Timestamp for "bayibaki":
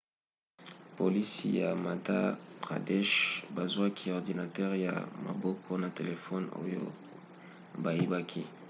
7.83-8.43